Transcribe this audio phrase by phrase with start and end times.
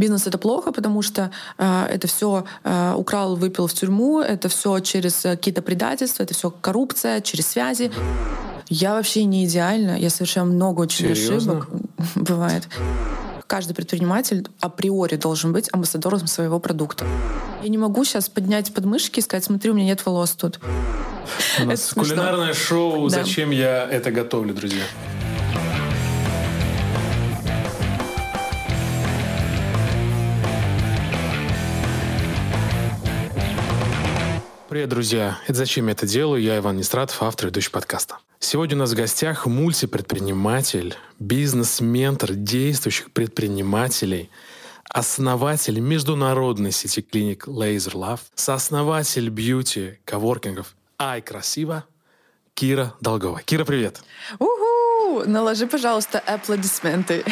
[0.00, 4.80] бизнес это плохо, потому что э, это все э, украл, выпил в тюрьму, это все
[4.80, 7.92] через какие-то предательства, это все коррупция, через связи.
[8.68, 11.52] Я вообще не идеальна, я совершаю много очень Серьезно?
[11.58, 11.68] ошибок.
[12.14, 12.68] Бывает.
[13.46, 17.04] Каждый предприниматель априори должен быть амбассадором своего продукта.
[17.62, 20.60] Я не могу сейчас поднять подмышки и сказать, смотри, у меня нет волос тут.
[21.60, 22.02] У нас Это смешно.
[22.14, 23.24] кулинарное шоу Да.
[23.24, 24.84] «Зачем я это готовлю», друзья.
[34.80, 35.38] Привет, друзья!
[35.46, 38.16] Это «Зачем я это делаю?» Я Иван Нестратов, автор и ведущий подкаста.
[38.38, 44.30] Сегодня у нас в гостях мультипредприниматель, бизнес-ментор действующих предпринимателей,
[44.88, 51.84] основатель международной сети клиник Laser Love, сооснователь бьюти коворкингов «Ай, красиво»
[52.54, 53.42] Кира Долгова.
[53.42, 54.00] Кира, привет!
[54.38, 55.24] Уху!
[55.26, 57.22] Наложи, пожалуйста, аплодисменты.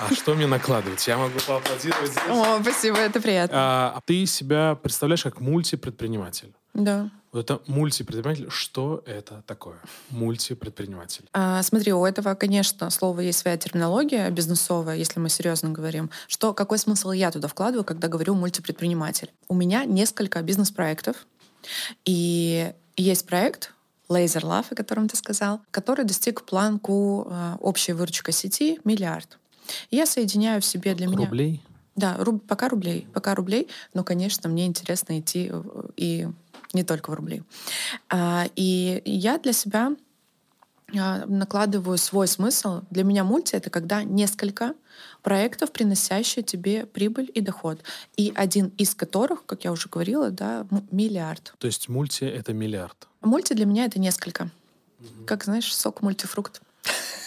[0.00, 1.06] А что мне накладывать?
[1.06, 2.24] Я могу поаплодировать здесь?
[2.28, 3.56] О, спасибо, это приятно.
[3.56, 6.54] А, ты себя представляешь как мультипредприниматель.
[6.74, 7.10] Да.
[7.32, 8.50] Вот это мультипредприниматель.
[8.50, 9.76] Что это такое?
[10.10, 11.26] Мультипредприниматель.
[11.32, 16.10] А, смотри, у этого, конечно, слова есть своя терминология бизнесовая, если мы серьезно говорим.
[16.26, 19.30] Что, какой смысл я туда вкладываю, когда говорю мультипредприниматель?
[19.48, 21.26] У меня несколько бизнес-проектов,
[22.04, 23.74] и есть проект
[24.08, 29.38] Laser Love, о котором ты сказал, который достиг планку э, общей выручка сети миллиард.
[29.90, 31.26] Я соединяю в себе для меня...
[31.26, 31.62] Рублей?
[31.94, 35.52] Да, руб- пока рублей, пока рублей, но, конечно, мне интересно идти
[35.96, 36.28] и
[36.72, 37.42] не только в рубли.
[38.08, 39.92] А, И я для себя
[40.96, 42.82] а, накладываю свой смысл.
[42.90, 44.74] Для меня мульти— это когда несколько
[45.22, 47.82] проектов, приносящие тебе прибыль и доход.
[48.16, 51.54] И один из которых, как я уже говорила, да, миллиард.
[51.58, 53.08] То есть мульти— это миллиард.
[53.20, 54.50] Мульти для меня— это несколько.
[55.26, 56.62] Как, знаешь, сок мультифрукт.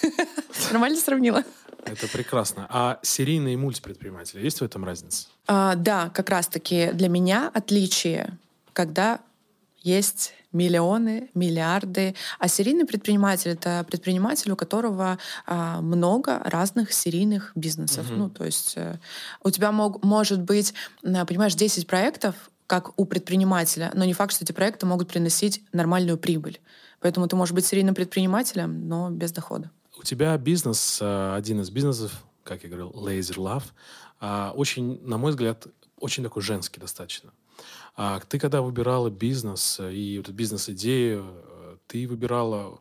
[0.72, 1.44] Нормально сравнила?
[1.86, 2.67] Это прекрасно.
[2.69, 5.28] А серийные мультипредприниматели, есть в этом разница?
[5.47, 8.38] А, да, как раз-таки для меня отличие,
[8.73, 9.19] когда
[9.82, 12.16] есть миллионы, миллиарды.
[12.40, 18.09] А серийный предприниматель— это предприниматель, у которого а, много разных серийных бизнесов.
[18.09, 18.19] Мгм.
[18.19, 18.97] Ну, то есть э,
[19.44, 22.36] у тебя мог, может быть, понимаешь, 10 проектов,
[22.68, 26.59] как у предпринимателя, но не факт, что эти проекты могут приносить нормальную прибыль.
[27.00, 29.72] Поэтому ты можешь быть серийным предпринимателем, но без дохода.
[29.98, 33.63] У тебя бизнес, э, один из бизнесов, как я говорил, Laser Love,
[34.19, 35.68] а, очень, на мой взгляд,
[36.00, 37.31] очень такой женский достаточно.
[37.96, 42.80] А ты когда выбирала бизнес э, и вот бизнес-идею, э, ты выбирала,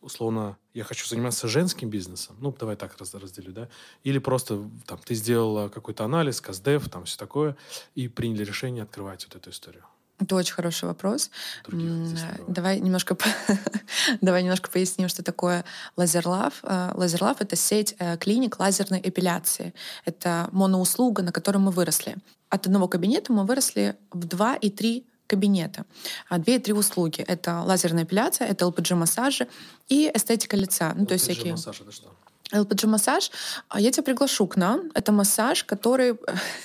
[0.00, 3.68] условно, я хочу заниматься женским бизнесом, ну, давай так раз- разделю, да,
[4.04, 7.56] или просто там ты сделала какой-то анализ, КАЗДЕФ, там все такое,
[7.94, 9.84] и приняли решение открывать вот эту историю.
[10.20, 11.30] Это очень хороший вопрос.
[12.48, 13.16] Давай немножко,
[14.20, 15.64] давай немножко поясним, что такое
[15.96, 16.54] LaserLove.
[16.62, 19.74] Э, LaserLove— это сеть клиник лазерной эпиляции.
[20.04, 22.16] Это моноуслуга, на которой мы выросли.
[22.50, 25.84] От одного кабинета мы выросли в два и три кабинета.
[26.28, 27.20] А Две и три услуги.
[27.20, 29.46] Это лазерная эпиляция, это ЛПГ-массажи
[29.88, 30.94] и эстетика лица.
[30.96, 31.52] Ну, то есть всякие...
[31.52, 32.08] массаж, это что?
[32.52, 33.30] ЛПГ-массаж,
[33.68, 34.90] а я тебя приглашу к нам.
[34.94, 36.14] Это массаж, который...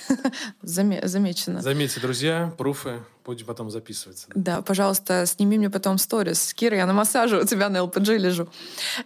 [0.62, 1.60] Заме- Замечено.
[1.60, 4.26] Заметьте, друзья, пруфы будем потом записываться.
[4.34, 6.54] Да, пожалуйста, сними мне потом сторис.
[6.54, 8.48] Кира, я на массаже у тебя на ЛПГ лежу.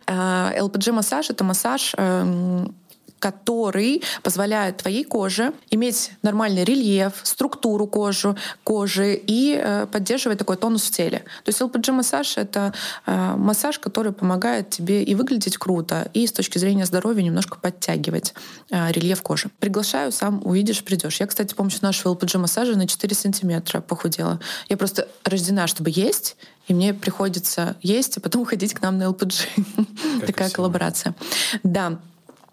[0.06, 2.74] ЛПГ-массаж— это массаж, эм,
[3.18, 10.84] который позволяет твоей коже иметь нормальный рельеф, структуру кожи, кожи и э, поддерживает такой тонус
[10.84, 11.24] в теле.
[11.44, 12.72] То есть LPG-массаж— это
[13.06, 18.34] э, массаж, который помогает тебе и выглядеть круто, и с точки зрения здоровья немножко подтягивать
[18.70, 19.50] э, рельеф кожи.
[19.58, 21.20] Приглашаю, сам увидишь, придешь.
[21.20, 24.40] Я, кстати, с помощью нашего LPG-массажа на 4 сантиметра похудела.
[24.68, 26.36] Я просто рождена, чтобы есть,
[26.68, 30.26] и мне приходится есть, а потом ходить к нам на LPG.
[30.26, 31.14] Такая коллаборация.
[31.62, 31.98] Да.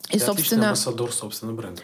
[0.09, 1.81] И, Ты собственно, амбассадор собственного бренда.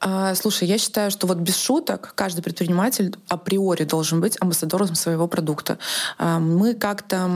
[0.00, 5.26] а, слушай, я считаю, что вот без шуток каждый предприниматель априори должен быть амбассадором своего
[5.26, 5.78] продукта.
[6.18, 7.28] А, Мы как-то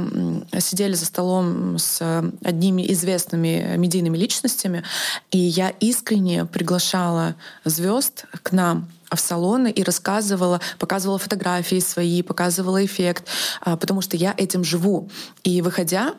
[0.59, 2.01] сидели за столом с
[2.45, 4.84] одними известными медийными личностями,
[5.31, 7.34] и я искренне приглашала
[7.65, 13.25] звезд к нам в салоны и рассказывала, показывала фотографии свои, показывала эффект,
[13.60, 15.10] а, потому что я этим живу.
[15.42, 16.15] И выходя,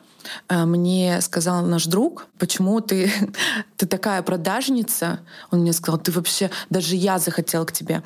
[0.49, 3.11] мне сказал наш друг, почему ты,
[3.77, 5.19] ты такая продажница.
[5.51, 8.03] Он мне сказал, ты вообще, даже я захотел к тебе.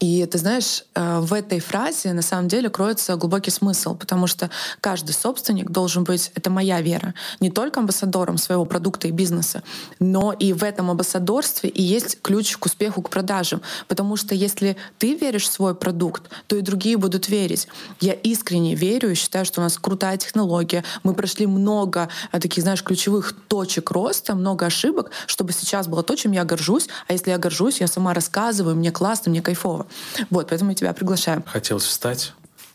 [0.00, 4.48] И ты знаешь, э, в этой фразе на самом деле кроется глубокий смысл, потому что
[4.80, 9.62] каждый собственник должен быть, это моя вера, не только амбассадором своего продукта и бизнеса,
[9.98, 13.60] но и в этом амбассадорстве и есть ключ к успеху, к продажам.
[13.88, 17.68] Потому что если ты веришь в свой продукт, то и другие будут верить.
[18.00, 20.82] Я искренне верю и считаю, что у нас крутая технология.
[21.02, 26.16] Мы прошли много а, таких, знаешь, ключевых точек роста, много ошибок, чтобы сейчас было то,
[26.16, 26.88] чем я горжусь.
[27.06, 29.89] А если я горжусь, я сама рассказываю, мне классно, мне кайфово.
[30.30, 31.42] Вот, поэтому я тебя приглашаю.
[31.46, 32.32] Хотелось встать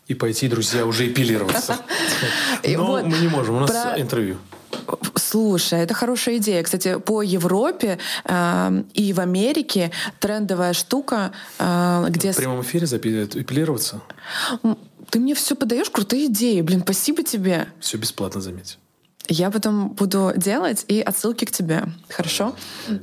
[0.08, 1.78] и пойти, друзья, уже эпилироваться.
[2.64, 4.36] Но мы не можем, у нас интервью.
[5.14, 6.62] Слушай, это хорошая идея.
[6.62, 9.90] Кстати, по Европе э, и в Америке
[10.20, 12.32] трендовая штука, э, где...
[12.32, 14.00] В прямом эфире эпилироваться?
[15.10, 16.60] Ты мне все подаешь крутые идеи.
[16.60, 17.66] Блин, спасибо тебе.
[17.80, 18.78] Все бесплатно, заметь.
[19.28, 21.84] Я потом буду делать и отсылки к тебе.
[22.08, 22.54] Хорошо?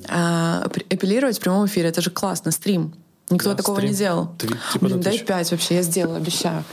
[0.07, 1.89] А, эпилировать в прямом эфире.
[1.89, 2.51] Это же классно.
[2.51, 2.93] Стрим.
[3.33, 3.91] Никто да, такого стрим.
[3.91, 4.29] не делал.
[4.37, 5.75] Ты, типа Блин, дай пять вообще.
[5.75, 6.63] Я сделаю, обещаю.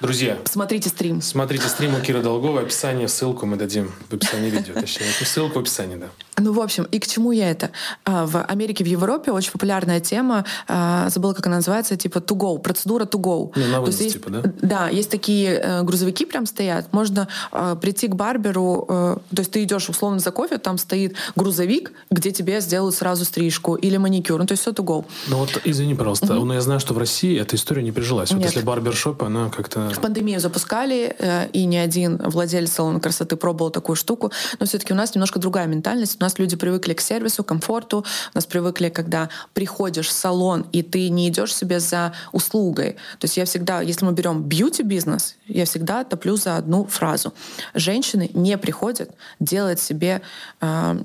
[0.00, 1.22] Друзья, смотрите стрим.
[1.22, 2.62] Смотрите стрим у Киры Долговой.
[2.62, 4.74] Описание, ссылку мы дадим в описании видео.
[4.74, 6.08] Точнее, ссылку в описании, да.
[6.38, 7.70] Ну, в общем, и к чему я это?
[8.04, 12.36] А, в Америке, в Европе очень популярная тема, а, забыла, как она называется, типа to
[12.36, 13.52] go, процедура to go.
[13.56, 14.42] Ну, на вынос, типа, да?
[14.60, 16.92] Да, есть такие э, грузовики прям стоят.
[16.92, 21.16] Можно э, прийти к барберу, э, то есть ты идешь условно за кофе, там стоит
[21.36, 24.38] грузовик, где тебе сделают сразу стрижку или маникюр.
[24.38, 25.06] Ну, то есть все to go.
[25.28, 26.44] Ну вот, извини, пожалуйста, mm-hmm.
[26.44, 28.30] но я знаю, что в России эта история не прижилась.
[28.30, 28.50] Вот Нет.
[28.50, 29.85] если барбершоп, она как-то...
[29.94, 31.16] В пандемию запускали,
[31.52, 35.66] и ни один владелец салона красоты пробовал такую штуку, но все-таки у нас немножко другая
[35.66, 36.16] ментальность.
[36.20, 38.04] У нас люди привыкли к сервису, комфорту.
[38.34, 42.92] У нас привыкли, когда приходишь в салон, и ты не идешь себе за услугой.
[43.18, 47.32] То есть я всегда, если мы берем бьюти-бизнес, я всегда топлю за одну фразу.
[47.74, 49.10] Женщины не приходят
[49.40, 50.22] делать себе
[50.60, 50.96] э,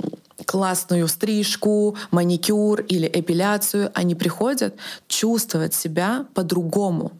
[0.46, 3.92] классную стрижку, маникюр или эпиляцию.
[3.94, 4.76] Они приходят
[5.08, 7.12] чувствовать себя по-другому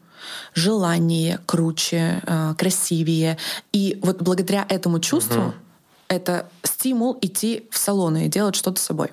[0.54, 3.38] желание круче, э, красивее.
[3.72, 5.54] И вот благодаря этому чувству угу
[6.12, 9.08] это стимул идти в салоны и делать что-то с собой.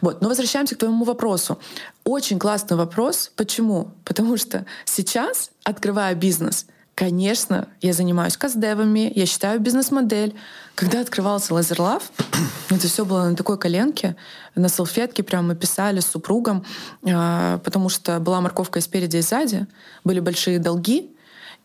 [0.00, 0.20] Вот.
[0.20, 1.58] Но возвращаемся к твоему вопросу.
[2.04, 3.30] Очень классный вопрос.
[3.36, 3.92] Почему?
[4.04, 10.34] Потому что сейчас, открывая бизнес, Конечно, я занимаюсь каздевами, я считаю бизнес-модель.
[10.74, 12.12] Когда открывался Лазерлав,
[12.70, 14.14] это все было на такой коленке,
[14.54, 16.64] на салфетке прямо мы писали с супругом,
[17.04, 19.66] а, потому что была морковка и спереди, и сзади,
[20.04, 21.10] были большие долги,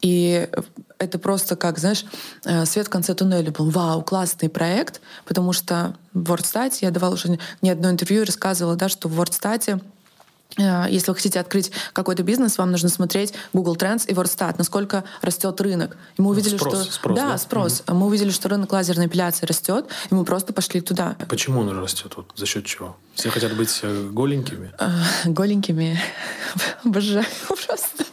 [0.01, 0.47] и
[0.99, 2.05] это просто как, знаешь,
[2.45, 3.69] э, свет в конце туннеля был.
[3.69, 8.75] Вау, классный проект, потому что в WordStat, я давала уже не одно интервью и рассказывала,
[8.75, 9.81] да, что в WordStat
[10.57, 15.59] если вы хотите открыть какой-то бизнес, вам нужно смотреть Google Trends и WordStat, насколько растет
[15.61, 15.97] рынок.
[16.17, 17.83] И мы увидели, спрос, что спрос, да, да, спрос.
[17.85, 17.93] Mm-hmm.
[17.93, 21.15] Мы увидели, что рынок лазерной эпиляции растет, и мы просто пошли туда.
[21.29, 22.13] Почему он растет?
[22.15, 22.95] Вот за счет чего?
[23.17, 24.71] Все хотят быть э, голенькими.
[25.25, 25.99] Голенькими.
[26.85, 28.05] Обожаю просто.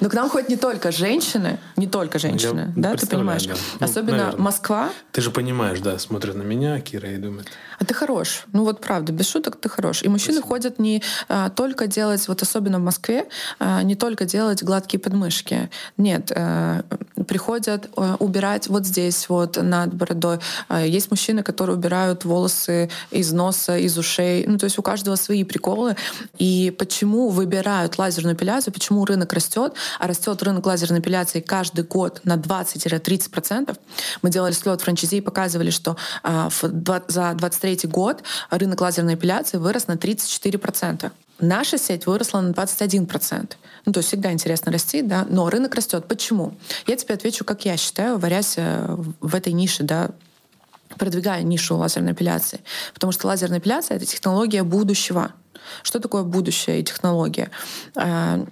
[0.00, 3.44] Но к нам ходят не только женщины, не только женщины, Я да, ты понимаешь?
[3.44, 3.54] Да.
[3.80, 4.40] Ну, Особенно наверное.
[4.40, 4.90] Москва.
[5.10, 7.48] Ты же понимаешь, да, смотрят на меня, Кира, и думают.
[7.80, 8.44] А ты хорош.
[8.52, 10.04] Ну вот правда, без шуток ты хорош.
[10.04, 10.48] И мужчины Спасибо.
[10.48, 13.26] ходят не а, только делать, вот особенно в Москве,
[13.58, 15.70] а, не только делать гладкие подмышки.
[15.96, 16.84] Нет, а,
[17.26, 20.38] приходят а, убирать вот здесь, вот над бородой.
[20.68, 24.44] А, есть мужчины, которые убирают волосы из носа, из ушей.
[24.46, 25.96] Ну то есть у каждого свои приколы.
[26.38, 32.20] И почему выбирают лазерную эпиляцию, почему рынок растет, а растет рынок лазерной эпиляции каждый год
[32.24, 33.76] на 20-30%.
[34.22, 36.50] Мы делали слет франчайзи и показывали, что а,
[37.08, 41.10] за 23 год рынок лазерной эпиляции вырос на 34%.
[41.42, 43.56] Наша сеть выросла на 21%.
[43.84, 46.06] Ну, то есть всегда интересно расти, да, но рынок растет.
[46.06, 46.54] Почему?
[46.86, 50.10] Я тебе отвечу, как я считаю, варясь э, в этой нише, да,
[50.96, 52.60] продвигая нишу лазерной эпиляции.
[52.94, 55.32] Потому что лазерная эпиляция— это технология будущего.
[55.82, 57.50] Что такое будущее и технология?
[57.96, 58.46] А,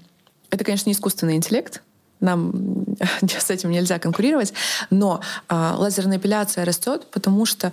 [0.51, 1.83] это, конечно, не искусственный интеллект,
[2.19, 2.53] нам
[3.23, 4.53] с этим нельзя конкурировать,
[4.91, 7.73] но э, лазерная эпиляция растет, потому что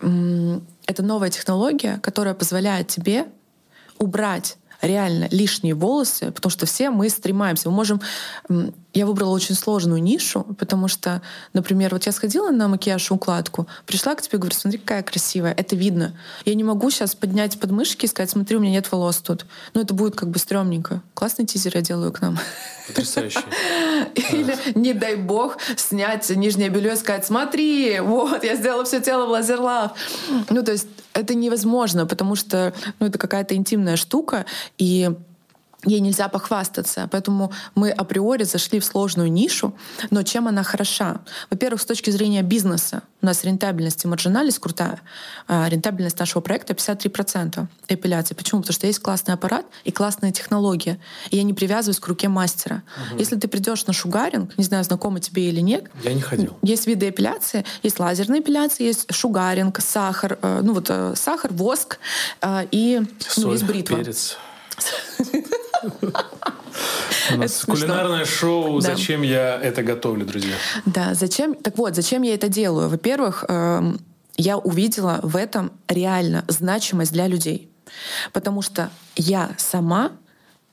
[0.00, 3.26] э, это новая технология, которая позволяет тебе
[3.98, 7.68] убрать реально лишние волосы, потому что все мы стремаемся.
[7.70, 8.00] Мы можем...
[8.96, 11.20] Я выбрала очень сложную нишу, потому что,
[11.52, 15.02] например, вот я сходила на макияж и укладку, пришла к тебе и говорю, смотри, какая
[15.02, 16.18] красивая, это видно.
[16.46, 19.44] Я не могу сейчас поднять подмышки и сказать, смотри, у меня нет волос тут.
[19.74, 21.02] Ну, это будет как бы стрёмненько.
[21.12, 22.38] Классный тизер я делаю к нам.
[22.86, 23.40] Потрясающе.
[24.14, 29.26] Или, не дай бог, снять нижнее белье и сказать, смотри, вот, я сделала все тело
[29.26, 29.92] в лазерлав.
[30.48, 34.46] Ну, то есть это невозможно, потому что ну, это какая-то интимная штука,
[34.78, 35.10] и
[35.86, 37.08] ей нельзя похвастаться.
[37.10, 39.74] Поэтому мы априори зашли в сложную нишу.
[40.10, 41.20] Но чем она хороша?
[41.50, 43.02] Во-первых, с точки зрения бизнеса.
[43.22, 45.00] У нас рентабельность и маржинальность крутая.
[45.48, 48.34] А рентабельность нашего проекта 53% эпиляции.
[48.34, 48.60] Почему?
[48.60, 50.98] Потому что есть классный аппарат и классная технология.
[51.30, 52.82] И я не привязываюсь к руке мастера.
[53.12, 53.18] Угу.
[53.18, 55.84] Если ты придешь на шугаринг, не знаю, знакомо тебе или нет.
[56.02, 56.56] Я не ходил.
[56.62, 57.64] Есть виды эпиляции.
[57.82, 61.98] Есть лазерная эпиляция, есть шугаринг, сахар, э, ну вот э, сахар, воск
[62.42, 63.98] э, и Соль, ну, есть бритва.
[63.98, 64.36] перец.
[67.34, 70.54] У нас кулинарное шоу «Зачем я это готовлю», друзья?
[70.84, 71.54] Да, зачем?
[71.54, 72.88] Так вот, зачем я это делаю?
[72.88, 73.98] Во-первых, эм,
[74.36, 77.70] я увидела в этом реально значимость для людей.
[78.32, 80.12] Потому что я сама,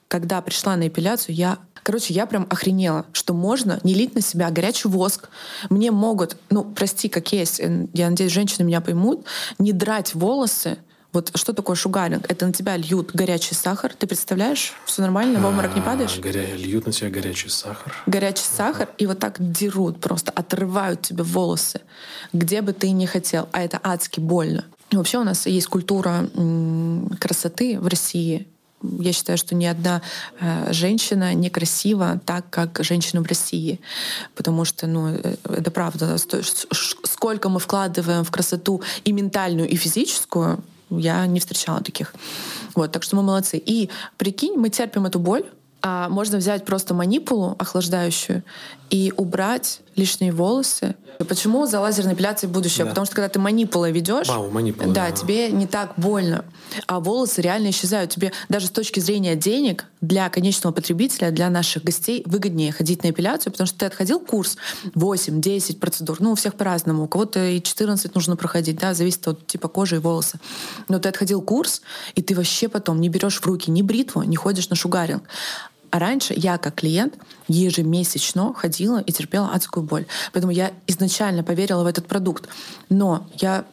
[0.07, 4.49] когда пришла на эпиляцию, я Короче, я прям охренела, что можно не лить на себя
[4.49, 5.29] горячий воск.
[5.69, 9.25] Мне могут, ну, прости, как есть, я надеюсь, женщины меня поймут,
[9.59, 10.77] не драть волосы,
[11.13, 12.25] вот что такое шугаринг?
[12.27, 13.93] Это на тебя льют горячий сахар.
[13.93, 14.73] Ты представляешь?
[14.85, 15.39] Все нормально?
[15.39, 16.17] В обморок не а, падаешь?
[16.17, 16.55] Горя...
[16.55, 17.93] Льют на тебя горячий сахар.
[18.07, 18.89] Горячий сахар.
[18.97, 21.81] И вот так дерут просто, отрывают тебе волосы.
[22.33, 23.47] Где бы ты ни хотел.
[23.51, 24.65] А это адски больно.
[24.89, 26.27] И вообще у нас есть культура
[27.19, 28.47] красоты в России.
[28.81, 30.01] Я считаю, что ни одна
[30.39, 33.79] э, женщина не красива так, как женщина в России.
[34.35, 36.17] Потому что, ну, э, это правда.
[36.17, 42.13] Сколько мы вкладываем в красоту и ментальную, и физическую, я не встречала таких.
[42.75, 43.57] Вот, так что мы молодцы.
[43.57, 45.45] И прикинь, мы терпим эту боль,
[45.85, 48.41] а можно взять просто манипулу охлаждающую
[48.89, 50.95] и убрать лишние волосы.
[51.27, 52.85] Почему за лазерной эпиляцией будущее?
[52.85, 52.89] Да.
[52.89, 56.45] Потому что когда ты манипулой ведешь, Вау, манипула, да, да, тебе не так больно,
[56.87, 58.11] а волосы реально исчезают.
[58.11, 63.09] Тебе даже с точки зрения денег для конечного потребителя, для наших гостей выгоднее ходить на
[63.09, 64.57] эпиляцию, потому что ты отходил курс
[64.95, 69.45] 8-10 процедур, ну у всех по-разному, у кого-то и 14 нужно проходить, да, зависит от
[69.47, 70.39] типа кожи и волоса.
[70.87, 71.81] Но ты отходил курс,
[72.15, 75.23] и ты вообще потом не берешь в руки ни бритву, не ходишь на шугаринг.
[75.93, 77.13] А раньше я, как клиент,
[77.47, 80.07] ежемесячно ходила и терпела адскую боль.
[80.31, 82.49] Поэтому я изначально поверила в этот продукт.
[82.89, 83.65] Но я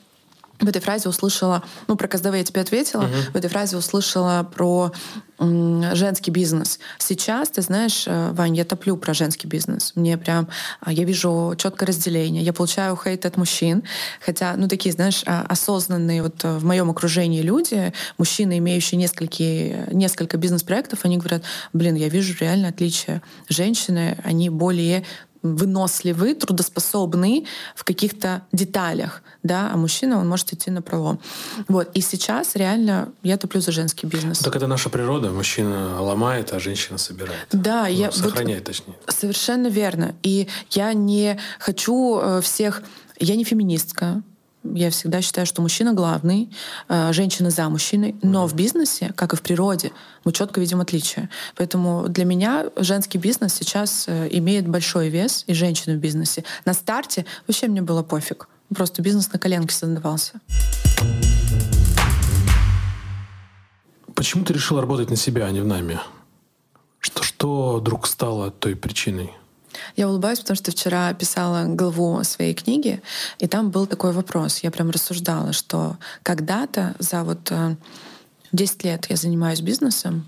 [0.61, 3.33] в этой фразе услышала, ну, про КСДВ я тебе ответила, uh-huh.
[3.33, 4.93] в этой фразе услышала про
[5.40, 6.79] женский бизнес.
[6.99, 9.93] Сейчас, ты знаешь, э, Вань, я топлю про женский бизнес.
[9.95, 10.49] Мне прям,
[10.81, 12.43] а, я вижу четкое разделение.
[12.43, 13.83] Я получаю хейт от мужчин,
[14.21, 19.43] хотя, ну, такие, знаешь, а, осознанные вот э, в моем окружении люди, мужчины, имеющие несколько,
[19.95, 23.23] несколько бизнес-проектов, они говорят, блин, я вижу реально отличие.
[23.49, 25.05] Женщины, они более
[25.42, 31.20] выносливы, трудоспособны в каких-то деталях, да, а мужчина, он может идти на пролом.
[31.68, 31.90] Вот.
[31.94, 34.38] И сейчас реально я топлю за женский бизнес.
[34.40, 35.30] Так это наша природа.
[35.30, 37.47] Мужчина ломает, а женщина собирает.
[37.52, 38.12] Да, ну, я...
[38.12, 38.94] Сохраняет, вот, точнее.
[39.09, 40.14] Совершенно верно.
[40.23, 42.82] И я не хочу э, всех...
[43.18, 44.23] Я не феминистка,
[44.62, 46.50] я всегда считаю, что мужчина главный,
[46.88, 49.93] э, женщина за мужчиной, но в бизнесе, как и в природе,
[50.25, 51.31] мы четко видим отличия.
[51.57, 56.45] Поэтому для меня женский бизнес сейчас э, имеет большой вес, и женщины в бизнесе.
[56.64, 58.49] На старте вообще мне было пофиг.
[58.75, 60.40] Просто бизнес на коленке создавался.
[64.14, 65.99] Почему ты решил работать на себя, а не в нами?
[66.99, 69.31] Что, что вдруг стало той причиной?
[69.96, 73.02] Я улыбаюсь, потому что вчера писала главу своей книги,
[73.38, 74.58] и там был такой вопрос.
[74.58, 77.52] Я прям рассуждала, что когда-то за вот
[78.52, 80.26] 10 э, лет я занимаюсь бизнесом,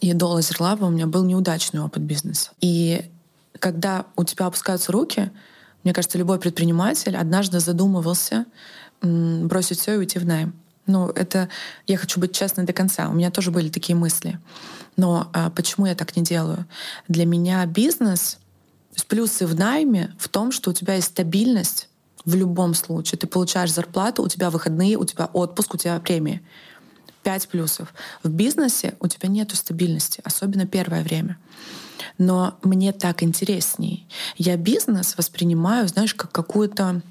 [0.00, 2.50] и до Лазерлаба у меня был неудачный опыт бизнеса.
[2.60, 3.10] И
[3.58, 5.30] когда у тебя опускаются руки,
[5.84, 8.46] мне кажется, любой предприниматель однажды задумывался
[9.02, 10.54] бросить все и уйти в найм.
[10.86, 11.48] Ну, это
[11.86, 13.08] я хочу быть честной до конца.
[13.08, 14.38] У меня тоже были такие мысли.
[14.96, 16.66] Но а, почему я так не делаю?
[17.08, 18.38] Для меня бизнес
[18.96, 21.88] есть плюсы в найме в том, что у тебя есть стабильность
[22.24, 23.18] в любом случае.
[23.18, 26.42] Ты получаешь зарплату, у тебя выходные, у тебя отпуск, у тебя премии.
[27.22, 27.92] Пять плюсов.
[28.22, 31.38] В бизнесе у тебя нет стабильности, особенно первое время.
[32.18, 34.06] Но мне так интересней.
[34.36, 37.02] Я бизнес воспринимаю, знаешь, как какую-то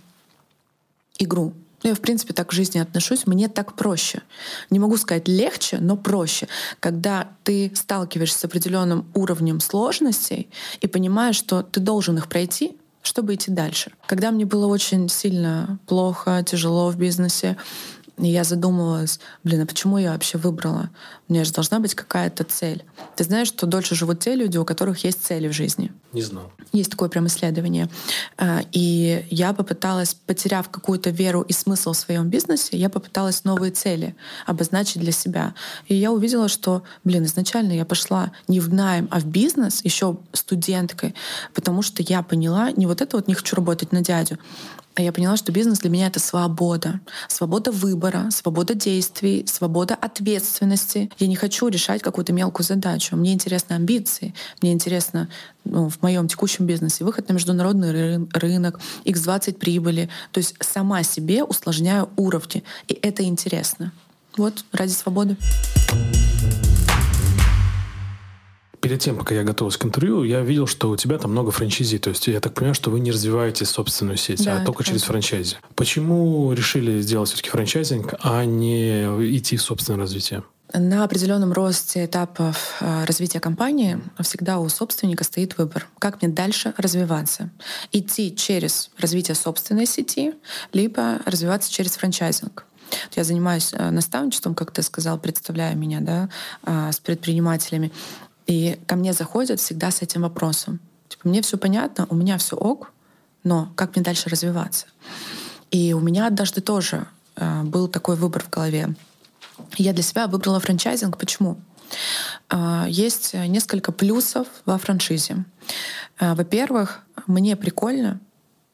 [1.20, 1.54] игру.
[1.86, 3.28] Ну, я, в принципе, так к жизни отношусь.
[3.28, 4.24] Мне так проще.
[4.72, 6.48] Не могу сказать легче, но проще.
[6.80, 10.50] Когда ты сталкиваешься с определенным уровнем сложностей
[10.82, 13.92] и понимаешь, что ты должен их пройти, чтобы идти дальше.
[14.08, 17.56] Когда мне было очень сильно плохо, тяжело в бизнесе,
[18.18, 20.90] и я задумывалась, блин, а почему я вообще выбрала?
[21.28, 22.86] У меня же должна быть какая-то цель.
[23.16, 25.92] Ты знаешь, что дольше живут те люди, у которых есть цели в жизни?
[26.14, 26.52] Не знал.
[26.72, 27.90] Есть такое прям исследование.
[28.38, 33.72] А, и я попыталась, потеряв какую-то веру и смысл в своем бизнесе, я попыталась новые
[33.72, 35.54] цели обозначить для себя.
[35.88, 40.18] И я увидела, что, блин, изначально я пошла не в найм, а в бизнес, еще
[40.32, 41.16] студенткой,
[41.54, 44.38] потому что я поняла, не вот это вот не хочу работать на дядю,
[45.02, 47.00] я поняла, что бизнес для меня— это свобода.
[47.28, 51.10] Свобода выбора, свобода действий, свобода ответственности.
[51.20, 53.16] Я не хочу решать какую-то мелкую задачу.
[53.16, 55.28] Мне интересны амбиции, мне интересно
[55.64, 60.10] ну, в моем текущем бизнесе выход на международный ры- рынок, x20 прибыли.
[60.32, 62.64] То есть сама себе усложняю уровни.
[62.88, 63.92] И это интересно.
[64.38, 65.38] Вот, ради свободы
[68.86, 71.98] перед тем, пока я готовился к интервью, я видел, что у тебя там много франчайзи.
[71.98, 74.84] То есть я так понимаю, что вы не развиваете собственную сеть, а да, а только
[74.84, 75.58] через франчайзи.
[75.74, 80.44] Почему решили сделать все-таки франчайзинг, а не идти в собственное развитие?
[80.72, 86.76] На определенном росте этапов э, развития компании всегда у собственника стоит выбор, как мне дальше
[86.78, 87.50] развиваться.
[87.92, 90.36] Идти через развитие собственной сети,
[90.74, 92.66] либо развиваться через франчайзинг.
[93.16, 96.30] Я занимаюсь э, наставничеством, как ты сказал, представляя меня да,
[96.68, 97.92] э, с предпринимателями.
[98.48, 100.80] И ко мне заходят всегда с этим вопросом.
[101.10, 102.92] Типа, мне все понятно, у меня все ок,
[103.44, 104.88] но как мне дальше развиваться?
[105.72, 107.08] И у меня однажды тоже
[107.64, 108.96] был такой выбор в голове
[109.78, 111.18] я для себя выбрала франчайзинг.
[111.18, 111.58] Почему?
[112.50, 115.46] А, есть несколько плюсов во франшизе.
[116.20, 118.20] А, во-первых, мне прикольно,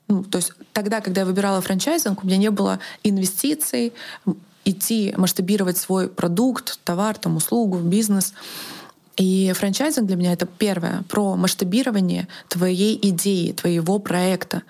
[0.08, 3.94] ну, то есть тогда, когда я выбирала франчайзинг, у меня не было инвестиций,
[4.64, 8.34] идти масштабировать свой продукт, товар, там, услугу, бизнес.
[9.18, 14.64] И франчайзинг для меня это первое про масштабирование твоей идеи, твоего проекта.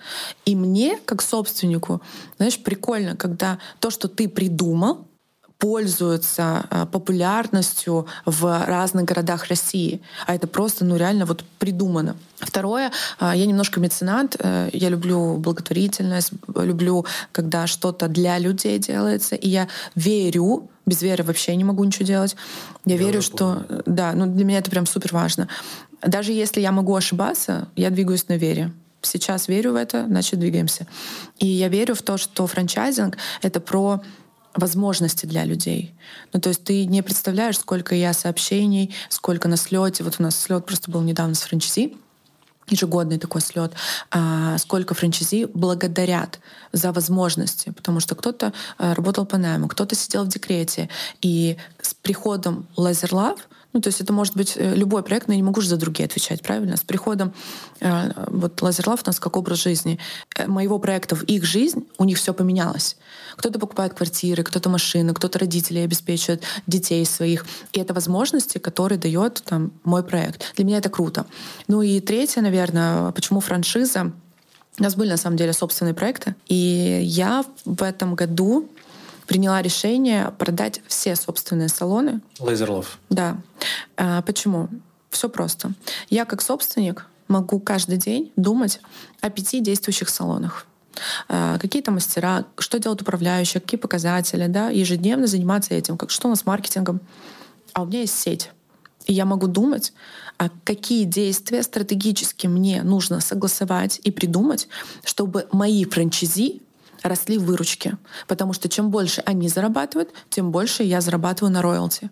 [0.44, 2.02] И мне, как собственнику,
[2.36, 5.06] знаешь, прикольно, когда то, что ты придумал,
[5.62, 10.00] пользуются а, популярностью в разных городах России.
[10.26, 12.16] А это просто, ну реально вот придумано.
[12.40, 12.90] Второе,
[13.20, 19.48] а, я немножко меценат, э, я люблю благотворительность, люблю, когда что-то для людей делается, и
[19.48, 22.34] я верю, без веры вообще не могу ничего делать.
[22.84, 23.64] Я, я верю, что...
[23.86, 25.46] Да, ну для меня это прям супер важно.
[26.04, 28.72] Даже если я могу ошибаться, я двигаюсь на вере
[29.04, 30.86] сейчас верю в это, значит, двигаемся.
[31.38, 34.00] И я верю в то, что франчайзинг— это про
[34.54, 35.94] возможности для людей.
[36.32, 40.04] Ну, то есть ты не представляешь, сколько я сообщений, сколько на слете.
[40.04, 41.96] Вот у нас слет просто был недавно с франчайзи,
[42.68, 43.72] ежегодный такой слет,
[44.10, 46.40] а, сколько франчайзи благодарят
[46.72, 50.88] за возможности, потому что кто-то а, работал по найму, кто-то сидел в декрете,
[51.20, 53.38] и с приходом Laser Love
[53.72, 55.76] ну, то есть это может быть э, любой проект, но я не могу же за
[55.76, 56.76] другие отвечать, правильно?
[56.76, 57.32] С приходом
[57.80, 59.98] э, вот Лазерлав у нас как образ жизни.
[60.36, 62.96] Э, моего проекта в их жизнь, у них все поменялось.
[63.36, 67.46] Кто-то покупает квартиры, кто-то машины, кто-то родителей обеспечивает детей своих.
[67.72, 70.54] И это возможности, которые дает там мой проект.
[70.56, 71.26] Для меня это круто.
[71.66, 74.12] Ну и третье, наверное, почему франшиза?
[74.78, 76.34] У нас были на самом деле собственные проекты.
[76.46, 78.68] И я в этом году
[79.26, 82.20] приняла решение продать все собственные салоны.
[82.38, 82.98] Лазерлов.
[83.10, 83.38] Да.
[83.96, 84.68] А, почему?
[85.10, 85.72] Все просто.
[86.10, 88.80] Я как собственник могу каждый день думать
[89.20, 90.66] о пяти действующих салонах.
[91.28, 96.30] А, какие-то мастера, что делают управляющие, какие показатели, да, ежедневно заниматься этим, как что у
[96.30, 97.00] нас с маркетингом.
[97.72, 98.50] А у меня есть сеть.
[99.06, 99.92] И я могу думать,
[100.38, 104.68] а какие действия стратегически мне нужно согласовать и придумать,
[105.04, 106.62] чтобы мои франчайзи
[107.02, 107.98] росли в выручке.
[108.26, 112.10] Потому что чем больше они зарабатывают, тем больше я зарабатываю на роялти.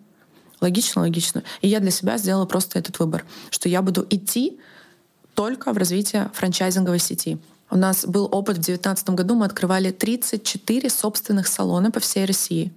[0.61, 1.43] Логично, логично.
[1.63, 4.59] И я для себя сделала просто этот выбор, что я буду идти
[5.35, 7.39] только в развитие франчайзинговой сети.
[7.71, 12.73] У нас был опыт в 2019 году, мы открывали 34 собственных салона по всей России.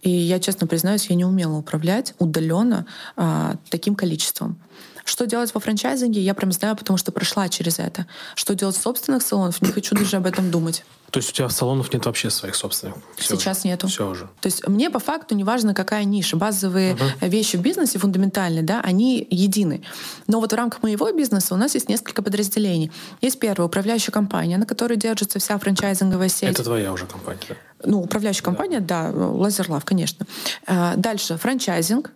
[0.00, 4.58] И я честно признаюсь, я не умела управлять удаленно а, таким количеством.
[5.04, 8.06] Что делать во франчайзинге, я прям знаю, потому что прошла через это.
[8.34, 10.84] Что делать в собственных салонах, не хочу даже об этом думать.
[11.12, 12.96] То есть у тебя салонов нет вообще своих собственных?
[13.16, 13.68] Все Сейчас уже.
[13.68, 13.86] нету.
[13.86, 14.30] Все уже.
[14.40, 16.38] То есть мне по факту не важно, какая ниша.
[16.38, 17.28] Базовые uh-huh.
[17.28, 19.84] вещи в бизнесе фундаментальные, да, они едины.
[20.26, 22.90] Но вот в рамках моего бизнеса у нас есть несколько подразделений.
[23.20, 26.48] Есть первая управляющая компания, на которой держится вся франчайзинговая сеть.
[26.48, 27.56] Это твоя уже компания, да?
[27.84, 30.24] Ну, управляющая компания, да, Лазерлав, конечно.
[30.66, 32.10] А, дальше франчайзинг,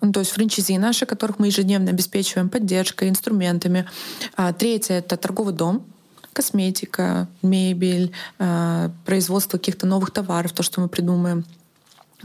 [0.00, 3.86] ну, то есть франчайзи наши, которых мы ежедневно обеспечиваем поддержкой, инструментами.
[4.36, 5.84] А, третье— это торговый дом,
[6.32, 11.44] косметика, мебель, э, производство каких-то новых товаров, то, что мы придумаем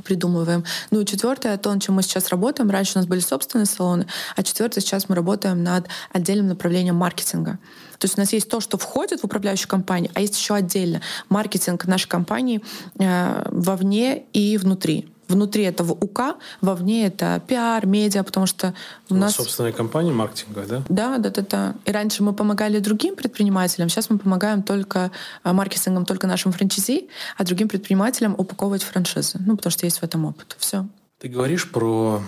[0.04, 0.66] придумываем.
[0.92, 2.70] Ну и четвертое, то, над чем мы сейчас работаем.
[2.70, 7.60] Раньше у нас были собственные салоны, а четвертое, сейчас мы работаем над отдельным направлением маркетинга.
[7.98, 11.02] То есть у нас есть то, что входит в управляющую компанию, а есть еще отдельно
[11.30, 12.62] маркетинг нашей компании
[13.00, 18.74] э, вовне и внутри внутри этого УК, вовне это пиар, медиа, потому что
[19.10, 19.36] у, у нас...
[19.36, 20.84] Собственная компания маркетинговая, да?
[20.90, 21.76] Да, да, да, да.
[21.86, 25.12] И раньше мы помогали другим предпринимателям, сейчас мы помогаем только
[25.44, 27.08] а, маркетингом только нашим франчайзи,
[27.38, 29.40] а другим предпринимателям упаковывать франшизы.
[29.46, 30.56] Ну, потому что есть в этом опыт.
[30.60, 30.86] Все.
[31.20, 32.22] Ты говоришь про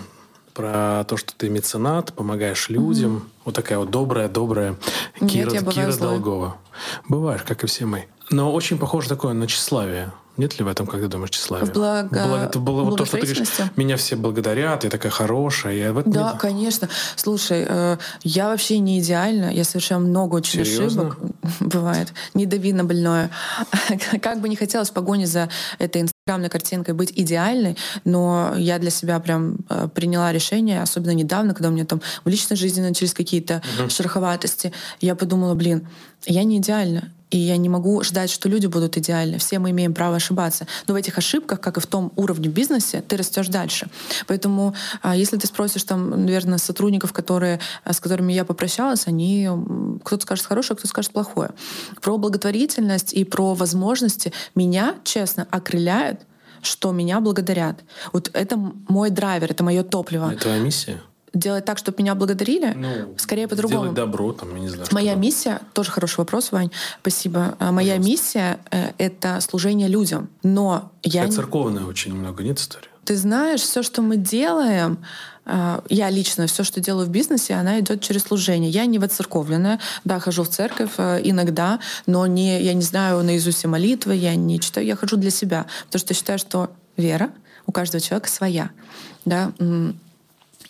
[0.54, 3.18] про то, что ты меценат, помогаешь людям.
[3.18, 3.42] Mm-hmm.
[3.44, 4.74] Вот такая вот добрая, добрая
[5.20, 6.56] Кира, Нет, Кира Долгова.
[7.08, 8.08] Бываешь, как и все мы.
[8.30, 10.10] Но очень похоже такое на тщеславие.
[10.38, 11.66] Нет ли в этом, как ты думаешь, тщеславия?
[11.66, 12.08] Благо...
[12.08, 12.44] Благо...
[12.44, 15.74] Это было вот то, что ты говоришь, меня все благодарят, я такая хорошая.
[15.74, 16.38] Я в этом да, не...
[16.38, 16.88] конечно.
[17.16, 21.08] Слушай, э, я вообще не идеальна, я совершаю много очень Серьезно?
[21.08, 21.18] ошибок.
[21.60, 22.12] Бывает.
[22.34, 23.30] Недовидно больное.
[24.22, 25.48] как бы не хотелось в погоне за
[25.78, 31.52] этой инстаграмной картинкой быть идеальной, но я для себя прям э, приняла решение, особенно недавно,
[31.52, 33.90] когда у меня там в личной жизни начались какие-то угу.
[33.90, 35.88] шероховатости, я подумала, блин,
[36.26, 39.38] я не идеальна И я не могу ждать, что люди будут идеальны.
[39.38, 40.66] Все мы имеем право ошибаться.
[40.86, 43.88] Но в этих ошибках, как и в том уровне бизнеса, ты растешь дальше.
[44.26, 49.48] Поэтому, а, если ты спросишь там, наверное, сотрудников, которые, а, с которыми я попрощалась, они
[50.04, 51.50] кто-то скажет хорошее, кто-то скажет плохое.
[52.00, 56.22] Про благотворительность и про возможности меня, честно, окрыляет,
[56.62, 57.80] что меня благодарят.
[58.12, 58.56] Вот это
[58.88, 60.32] мой драйвер, это мое топливо.
[60.32, 61.00] Это твоя миссия?
[61.34, 63.82] Делать так, чтобы меня благодарили, ну, скорее по-другому.
[63.82, 64.86] Делать добро, там, я не знаю.
[64.92, 67.56] Моя что миссия, тоже хороший вопрос, Вань, спасибо.
[67.58, 68.10] А, моя Пожалуйста.
[68.10, 70.28] миссия э,— это служение людям.
[70.42, 71.24] Но я...
[71.24, 72.88] Это церковная очень много, нет истории?
[73.04, 74.98] Ты знаешь, все, что мы делаем,
[75.46, 78.70] э, я лично, все, что делаю в бизнесе, она идет через служение.
[78.70, 83.58] Я не воцерковленная, да, хожу в церковь э, иногда, но не, я не знаю наизусть
[83.58, 87.30] все молитвы, я не читаю, я хожу для себя, потому что считаю, что вера
[87.66, 88.70] у каждого человека своя,
[89.24, 89.52] да,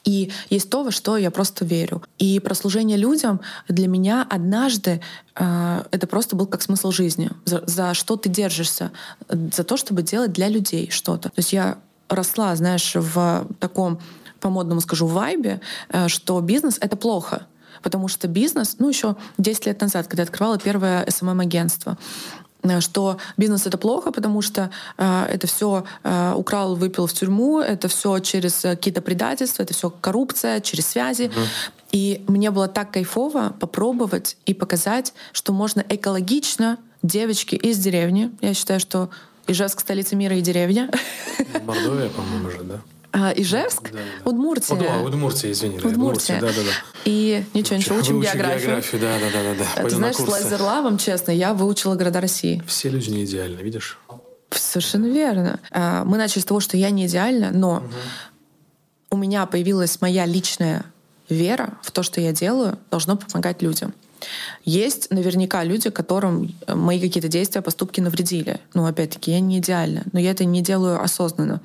[0.08, 2.02] и есть то, во что я просто верю.
[2.18, 5.02] И прослужение людям для меня однажды
[5.36, 7.30] э, это просто был как смысл жизни.
[7.44, 8.90] За, за что ты держишься?
[9.28, 11.28] За то, чтобы делать для людей что-то.
[11.28, 11.76] То есть я
[12.08, 14.00] росла, знаешь, в таком,
[14.40, 17.42] по-модному скажу, вайбе, э, что бизнес— это плохо.
[17.82, 22.37] Потому что бизнес, ну, еще 10 лет назад, когда я открывала первое SMM-агентство, Э,
[22.80, 27.88] что бизнес это плохо, потому что э, это все э, украл, выпил в тюрьму, это
[27.88, 31.24] все через э, какие-то предательства, это все коррупция, через связи.
[31.24, 31.46] Mm.
[31.92, 38.30] И мне было так кайфово попробовать и показать, что можно экологично девочки из деревни.
[38.40, 39.08] Я считаю, что
[39.46, 40.90] Ижевск столица мира и деревня.
[41.64, 42.80] Мордовия, по-моему, же, да?
[43.18, 43.90] А, Ижевск?
[43.90, 44.30] Да, да.
[44.30, 44.76] Удмуртия.
[44.76, 45.78] Уд, а, Удмуртия, извини.
[45.78, 46.40] Удмуртия.
[46.40, 46.70] Да, да, да.
[47.04, 48.68] И ничего, ничего, учим, учим географию.
[48.68, 49.00] географию.
[49.00, 49.66] Да, да, да, да.
[49.76, 49.88] да.
[49.88, 52.62] Ты знаешь, с лазерлавом, честно, я выучила города России.
[52.66, 53.98] Все люди не идеальны, видишь?
[54.50, 55.58] Совершенно верно.
[55.72, 57.86] А, мы начали с того, что я не идеальна, но угу.
[59.10, 60.84] у меня появилась моя личная
[61.28, 63.92] вера в то, что я делаю, должно помогать людям.
[64.64, 68.60] Есть наверняка люди, которым мои какие-то действия, поступки навредили.
[68.74, 71.60] Ну, опять-таки, я не идеальна, но я это не делаю осознанно.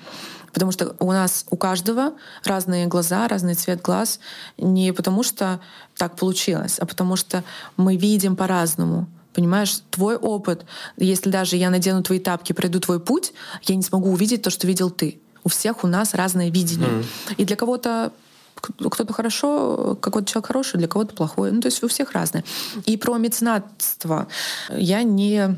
[0.53, 2.13] Потому что у нас у каждого
[2.43, 4.19] разные глаза, разный цвет глаз.
[4.57, 5.59] Не потому что
[5.97, 7.43] так получилось, а потому что
[7.75, 9.07] мы видим по-разному.
[9.33, 10.65] Понимаешь, твой опыт,
[10.97, 14.67] если даже я надену твои тапки, пройду твой путь, я не смогу увидеть то, что
[14.67, 15.19] видел ты.
[15.43, 16.87] У всех у нас разное видение.
[16.87, 17.05] Mm.
[17.37, 18.11] И для кого-то
[18.55, 21.51] кто-то хорошо, какой-то человек хороший, для кого-то плохой.
[21.51, 22.45] Ну, то есть у всех разное.
[22.85, 24.27] И про меценатство
[24.69, 25.57] я не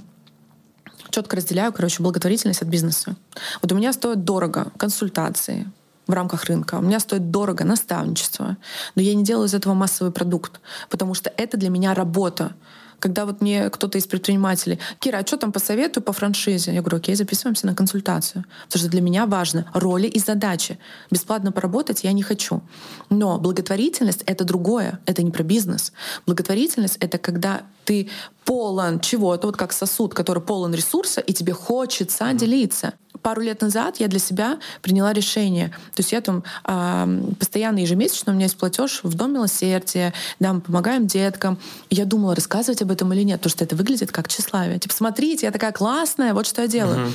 [1.16, 3.16] четко разделяю, короче, благотворительность от бизнеса.
[3.62, 5.66] Вот у меня стоит дорого консультации
[6.08, 8.58] в рамках рынка, у меня стоит дорого наставничество,
[8.96, 12.56] но я не делаю из этого массовый продукт, потому что это для меня работа
[13.00, 16.74] когда вот мне кто-то из предпринимателей, Кира, а что там посоветую по франшизе?
[16.74, 18.46] Я говорю, окей, записываемся на консультацию.
[18.66, 20.80] Потому что для меня важно роли и задачи.
[21.12, 22.62] Бесплатно поработать я не хочу.
[23.10, 25.00] Но благотворительность— это другое.
[25.06, 25.94] Это не про бизнес.
[26.26, 28.10] Благотворительность— это когда ты
[28.44, 32.94] полон чего-то, вот как сосуд, который полон ресурса, и тебе хочется делиться
[33.26, 35.70] пару лет назад я для себя приняла решение.
[35.96, 40.54] То есть я там э, постоянно ежемесячно у меня есть платеж в Дом милосердия, да,
[40.54, 41.58] мы помогаем деткам.
[41.90, 44.78] Я думала, рассказывать об этом или нет, потому что это выглядит как тщеславие.
[44.78, 47.08] Типа, смотрите, я такая классная, вот что я делаю.
[47.08, 47.14] Uh-huh.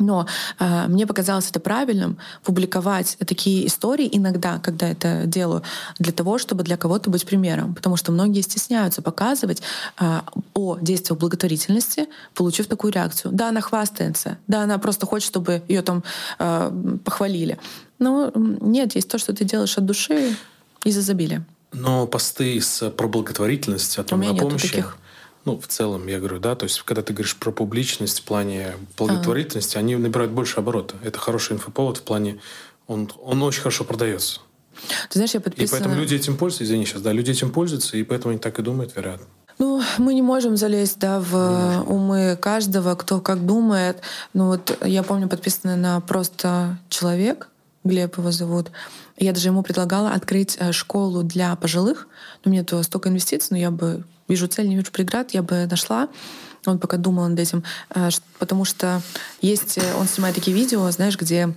[0.00, 0.26] Но
[0.58, 5.62] э, мне показалось это правильным публиковать такие истории иногда, когда это делаю,
[5.98, 7.74] для того, чтобы для кого-то быть примером.
[7.74, 9.62] Потому что многие стесняются показывать
[10.00, 10.20] э,
[10.54, 13.32] о действиях благотворительности, получив такую реакцию.
[13.32, 16.02] Да, она хвастается, да, она просто хочет, чтобы ее там
[16.38, 17.58] э, похвалили.
[17.98, 20.34] Но нет, есть то, что ты делаешь от души
[20.84, 21.44] из изобилия.
[21.72, 24.96] Но посты с, про благотворительность, о том, о помощи, таких
[25.44, 28.74] ну, в целом, я говорю, да, то есть, когда ты говоришь про публичность в плане
[28.98, 29.80] благотворительности, а.
[29.80, 30.96] они набирают больше оборота.
[31.02, 32.40] Это хороший инфоповод в плане,
[32.86, 34.40] он, он очень хорошо продается.
[35.08, 35.78] Ты знаешь, я подписана...
[35.78, 38.58] И поэтому люди этим пользуются, извини сейчас, да, люди этим пользуются, и поэтому они так
[38.58, 39.26] и думают, вероятно.
[39.58, 44.00] Ну, мы не можем залезть, да, в умы каждого, кто как думает.
[44.32, 47.48] Ну вот я помню, подписанная на просто человек,
[47.84, 48.70] Глеб его зовут.
[49.18, 52.08] Я даже ему предлагала открыть э, школу для пожилых.
[52.44, 55.66] Ну, мне то столько инвестиций, но я бы вижу цель, не вижу преград, я бы
[55.66, 56.08] нашла.
[56.66, 57.64] Он пока думал над этим,
[57.94, 59.00] э, потому что
[59.40, 61.54] есть, э, он снимает такие видео, знаешь, где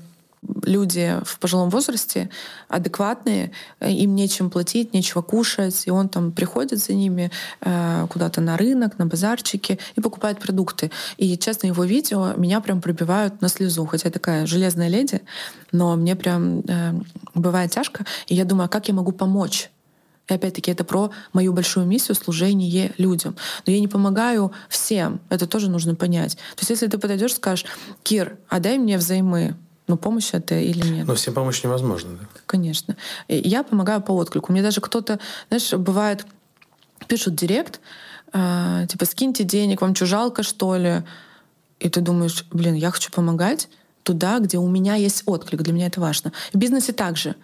[0.63, 2.29] люди в пожилом возрасте
[2.67, 7.31] адекватные, э, им нечем платить, нечего кушать, и он там приходит за ними
[8.09, 10.91] куда-то на рынок, на базарчики и покупает продукты.
[11.17, 15.21] И, честно, его видео меня прям пробивают на слезу, хотя я такая железная леди,
[15.71, 16.63] но мне прям
[17.33, 19.69] бывает тяжко, и я думаю, а как я могу помочь?
[20.29, 23.35] И опять-таки это про мою большую миссию служение людям.
[23.65, 25.19] Но я не помогаю всем.
[25.29, 26.35] Это тоже нужно понять.
[26.55, 27.65] То есть если ты подойдешь и скажешь,
[28.03, 29.55] Кир, а дай мне взаймы,
[29.87, 31.07] ну, помощь это или нет?
[31.07, 32.25] Но всем помочь невозможно, да?
[32.45, 32.95] Конечно.
[33.27, 34.53] Я помогаю по отклику.
[34.53, 36.25] Мне даже кто-то, знаешь, бывает,
[37.07, 37.81] пишут директ,
[38.31, 41.03] э, типа, скиньте денег, вам что, жалко, что ли?
[41.79, 43.67] И ты думаешь, блин, я хочу помогать
[44.03, 46.31] туда, где у меня есть отклик, для меня это важно.
[46.53, 47.35] В бизнесе также.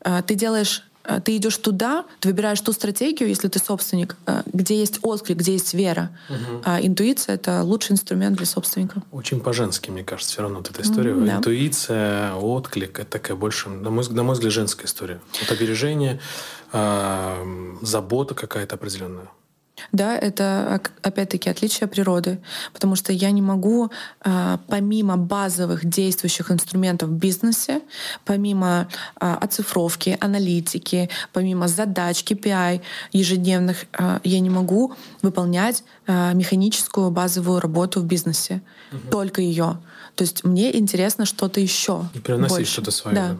[0.00, 0.86] Э, ты делаешь
[1.24, 5.52] ты идешь туда, ты выбираешь ту стратегию, если ты собственник, э, где есть отклик, где
[5.52, 6.10] есть вера.
[6.28, 6.62] Угу.
[6.64, 9.02] А интуиция это лучший инструмент для собственника.
[9.12, 11.12] Очень по-женски, мне кажется, все равно вот эта история.
[11.12, 11.36] Mm, да.
[11.36, 15.20] Интуиция, отклик это такая больше, на мой, на мой взгляд, женская история.
[15.40, 16.20] Вот опережение,
[16.72, 19.28] э, забота какая-то определенная.
[19.92, 22.38] Да, это опять-таки отличие природы,
[22.72, 27.80] потому что я не могу а, помимо базовых действующих инструментов в бизнесе,
[28.24, 28.88] помимо
[29.20, 32.80] а, оцифровки, аналитики, помимо задач, KPI
[33.12, 39.10] ежедневных, а, я не могу выполнять механическую базовую работу в бизнесе, угу.
[39.10, 39.78] только ее.
[40.14, 42.08] То есть мне интересно что-то еще.
[42.14, 43.16] И привносить что-то свое.
[43.16, 43.36] Да.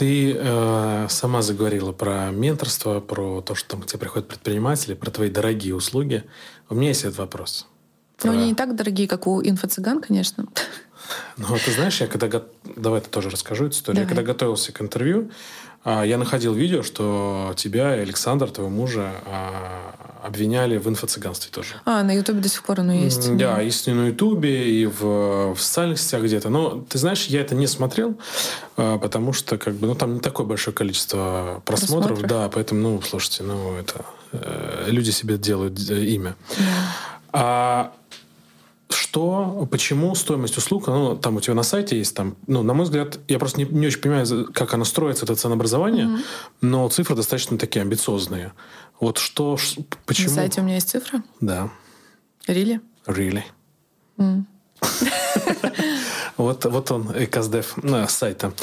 [0.00, 5.10] Ты э, сама заговорила про менторство, про то, что там к тебе приходят предприниматели, про
[5.10, 6.24] твои дорогие услуги.
[6.70, 7.66] У меня есть этот вопрос.
[8.16, 8.28] Про...
[8.28, 10.46] Ну, они не так дорогие, как у инфо-цыган, конечно.
[11.36, 12.42] Ну, ты знаешь, я когда...
[12.76, 13.96] Давай я тоже расскажу эту историю.
[13.96, 14.10] Давай.
[14.10, 15.30] Я когда готовился к интервью,
[15.84, 21.74] а, я находил видео, что тебя и Александр, твоего мужа, а, обвиняли в инфо-цыганстве тоже.
[21.84, 23.30] А, на Ютубе до сих пор оно есть.
[23.36, 23.60] Да, да.
[23.60, 26.48] есть и на Ютубе, и в, в социальных сетях где-то.
[26.48, 28.16] Но, ты знаешь, я это не смотрел,
[28.76, 32.18] а, потому что как бы, ну, там не такое большое количество просмотров.
[32.18, 32.28] просмотров.
[32.28, 34.04] Да, поэтому, ну, слушайте, ну, это...
[34.32, 36.36] Э, люди себе делают э, имя.
[36.56, 36.64] Да.
[37.32, 37.92] А
[39.10, 42.84] что, почему стоимость услуг, ну, там у тебя на сайте есть, там, ну, на мой
[42.84, 46.24] взгляд, я просто не, не очень понимаю, как оно строится, это ценообразование, mm-hmm.
[46.60, 48.52] но цифры достаточно такие амбициозные.
[49.00, 49.58] Вот что,
[50.06, 50.28] почему...
[50.28, 51.24] На сайте у меня есть цифры?
[51.40, 51.70] Да.
[52.46, 52.80] Really?
[53.06, 53.42] Really.
[54.16, 54.44] Mm.
[56.36, 58.54] Вот, вот он, Эказдев, ну, сайта.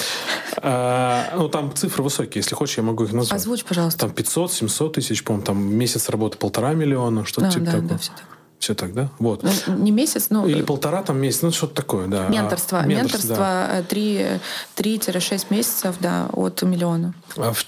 [0.64, 2.42] А, ну, там цифры высокие.
[2.42, 3.40] Если хочешь, я могу их назвать.
[3.40, 4.00] Озвучь, пожалуйста.
[4.00, 7.90] Там 500, 700 тысяч, по-моему, там месяц работы полтора миллиона, что-то а, типа да, такого.
[7.90, 8.37] Да, все так.
[8.60, 9.10] Все так, да?
[9.20, 9.44] Вот.
[9.44, 10.48] Ну, не месяц, но...
[10.48, 12.28] Или полтора там месяц, ну что-то такое, да.
[12.28, 12.80] Менторство.
[12.80, 13.82] А, менторство, да.
[13.82, 17.14] 3-6 э, месяцев, да, от миллиона.
[17.38, 17.64] А в,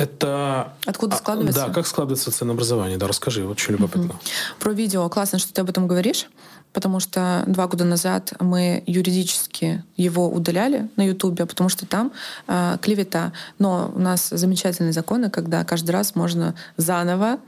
[0.00, 0.72] это...
[0.86, 1.64] Откуда складывается?
[1.64, 2.96] А, да, как складывается ценообразование?
[2.96, 4.14] Да, расскажи, вот очень любопытно.
[4.14, 4.18] Угу.
[4.58, 5.06] Про видео.
[5.10, 6.26] Классно, что ты об этом говоришь,
[6.72, 12.12] потому что два года назад мы юридически его удаляли на Ютубе, потому что там
[12.48, 13.34] э, клевета.
[13.58, 17.38] Но у нас замечательные законы, когда каждый раз можно заново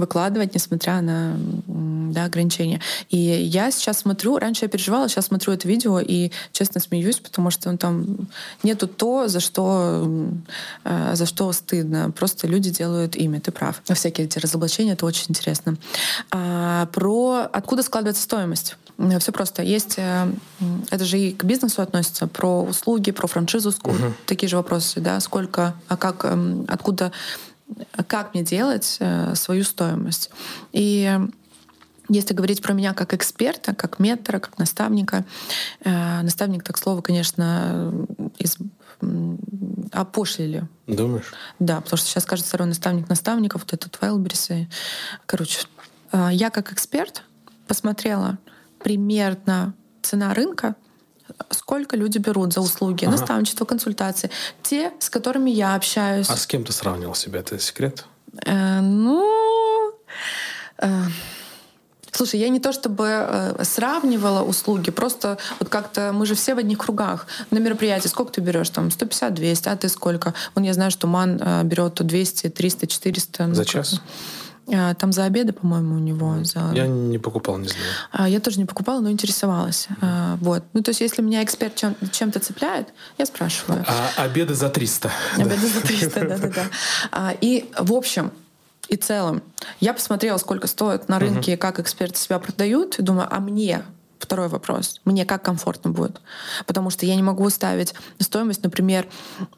[0.00, 1.36] выкладывать, несмотря на
[2.12, 2.80] да, ограничения.
[3.10, 7.50] И я сейчас смотрю, раньше я переживала, сейчас смотрю это видео и честно смеюсь, потому
[7.50, 8.28] что ну, там
[8.62, 10.08] нету то, за что,
[10.84, 12.10] э, за что стыдно.
[12.10, 13.82] Просто люди делают имя, ты прав.
[13.84, 15.76] Всякие эти разоблачения, это очень интересно.
[16.30, 18.76] А, про откуда складывается стоимость.
[19.20, 19.62] Все просто.
[19.62, 20.28] Есть, э,
[20.90, 23.94] это же и к бизнесу относится, про услуги, про франшизу, угу.
[24.26, 27.12] такие же вопросы, да, сколько, а как, эм, откуда
[28.06, 30.30] как мне делать э, свою стоимость.
[30.72, 31.18] И
[32.08, 35.24] если говорить про меня как эксперта, как ментора, как наставника,
[35.84, 37.92] э, наставник, так слово, конечно,
[38.38, 38.56] из
[39.92, 40.66] опошлили.
[40.86, 41.32] Думаешь?
[41.58, 44.48] Да, потому что сейчас кажется второй наставник наставников, вот этот Вайлберис.
[45.26, 45.66] Короче,
[46.12, 47.22] э, я как эксперт
[47.66, 48.38] посмотрела
[48.82, 50.74] примерно цена рынка
[51.50, 53.12] сколько люди берут за услуги, ага.
[53.12, 54.30] наставничество, консультации.
[54.62, 56.28] Те, с которыми я общаюсь.
[56.30, 57.40] А с кем ты сравнивал себя?
[57.40, 58.04] Это секрет?
[58.44, 59.92] Э, ну...
[60.78, 61.04] Э,
[62.10, 66.58] Слушай, я не то чтобы э, сравнивала услуги, просто вот как-то мы же все в
[66.58, 67.28] одних кругах.
[67.52, 68.70] На мероприятии сколько ты берешь?
[68.70, 70.34] Там 150, 200, а ты сколько?
[70.56, 73.46] Вон я знаю, что МАН э, берет 200, 300, 400.
[73.46, 73.90] Ну, За час?
[73.90, 74.47] Как а,
[74.98, 76.44] там за обеды, по-моему, у него.
[76.44, 76.70] За...
[76.74, 77.84] Я не покупал, не знаю.
[78.12, 79.88] А, я тоже не покупала, но интересовалась.
[80.00, 80.36] Mm.
[80.40, 80.64] Вот.
[80.72, 83.84] Ну, то есть, если меня эксперт чем- чем-то цепляет, я спрашиваю.
[83.86, 85.10] А обеды за 300.
[85.38, 86.64] Обеды за 300, да-да-да.
[87.10, 88.30] А, и, в общем,
[88.88, 89.42] и целом,
[89.80, 93.82] я посмотрела, сколько стоит на рынке, как эксперты себя продают, и думаю, а мне
[94.18, 95.00] Второй вопрос.
[95.04, 96.20] Мне как комфортно будет?
[96.66, 99.06] Потому что я не могу ставить стоимость, например,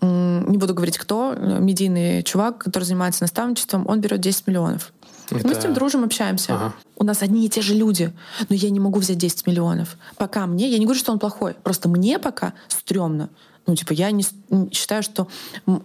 [0.01, 4.93] не буду говорить кто, медийный чувак, который занимается наставничеством, он берет 10 миллионов.
[5.37, 5.49] Это...
[5.49, 6.55] Мы с ним дружим, общаемся.
[6.55, 6.75] Ага.
[6.97, 8.13] У нас одни и те же люди.
[8.49, 9.97] Но я не могу взять 10 миллионов.
[10.17, 13.31] Пока мне, я не говорю, что он плохой, просто мне пока стрёмно.
[13.67, 14.25] Ну, типа, я не,
[14.73, 15.29] считаю, что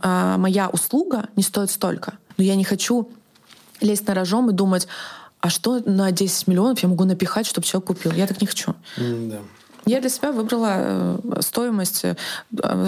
[0.01, 2.17] а, моя услуга не стоит столько.
[2.37, 3.09] Но я не хочу
[3.81, 4.87] лезть на рожом и думать,
[5.39, 8.11] а что на 10 миллионов я могу напихать, чтобы человек купил?
[8.13, 8.73] Я так не хочу.
[8.97, 9.37] Mm, да.
[9.85, 12.15] Я для себя выбрала э, стоимость э,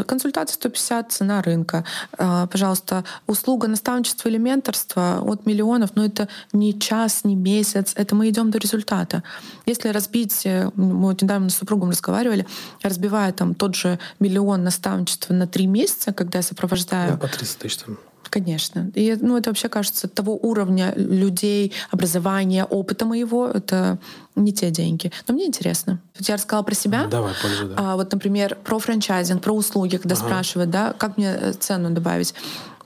[0.07, 1.85] консультации 150, цена рынка.
[2.17, 8.15] Э, пожалуйста, услуга наставничества или менторства от миллионов, но это не час, не месяц, это
[8.15, 9.23] мы идем до результата.
[9.65, 12.47] Если разбить, мы вот недавно с супругом разговаривали,
[12.81, 17.11] разбивая там тот же миллион наставничества на три месяца, когда я сопровождаю...
[17.11, 17.97] Да, по 30 тысяч там
[18.29, 18.91] Конечно.
[18.95, 23.97] И ну, это вообще кажется того уровня людей, образования, опыта моего, это
[24.35, 25.11] не те деньги.
[25.27, 25.99] Но мне интересно.
[26.19, 27.07] Я рассказала про себя.
[27.07, 27.75] Давай, пользу, да.
[27.77, 30.25] А, вот, например, про франчайзинг, про услуги, когда ага.
[30.25, 32.33] спрашивают, да, как мне э, цену добавить.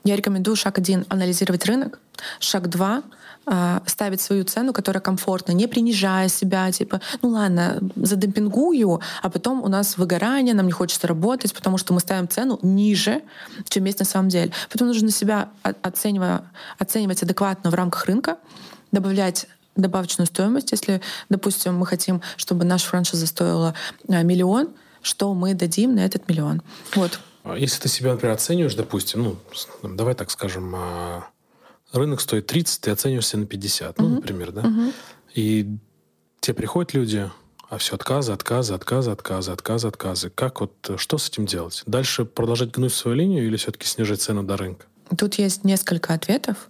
[0.03, 1.99] Я рекомендую шаг один— анализировать рынок.
[2.39, 3.03] Шаг два—
[3.87, 9.67] ставить свою цену, которая комфортна, не принижая себя, типа, ну ладно, задемпингую, а потом у
[9.67, 13.21] нас выгорание, нам не хочется работать, потому что мы ставим цену ниже,
[13.67, 14.51] чем есть на самом деле.
[14.69, 15.49] Поэтому нужно себя
[15.81, 16.43] оценивать,
[16.77, 18.37] оценивать адекватно в рамках рынка,
[18.91, 20.71] добавлять добавочную стоимость.
[20.71, 23.73] Если, допустим, мы хотим, чтобы наша франшиза стоила
[24.07, 24.69] а, миллион,
[25.01, 26.61] что мы дадим на этот миллион.
[26.95, 27.19] Вот.
[27.43, 30.75] А если ты себя, например, оцениваешь, допустим, ну, давай так скажем,
[31.91, 34.71] рынок стоит 30, ты оцениваешься на 50, ну, например, да?
[35.33, 35.67] И
[36.39, 37.29] тебе приходят люди,
[37.69, 40.29] а все отказы, отказы, отказы, отказы, отказы, отказы.
[40.29, 41.83] Как вот, что с этим делать?
[41.85, 44.85] Дальше продолжать гнуть свою линию или все-таки снижать цену до рынка?
[45.17, 46.69] Тут есть несколько ответов.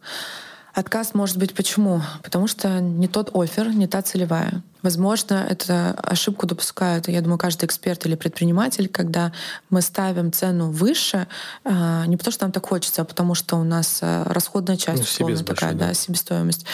[0.73, 2.01] Отказ может быть почему?
[2.23, 4.61] Потому что не тот офер, не та целевая.
[4.81, 9.31] Возможно, это ошибку допускают, я думаю, каждый эксперт или предприниматель, когда
[9.69, 11.27] мы ставим цену выше,
[11.63, 14.99] а, не потому что нам так хочется, а потому что у нас а, расходная часть,
[15.19, 16.65] ну, условно такая, да, да, себестоимость.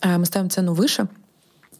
[0.00, 1.08] А, мы ставим цену выше,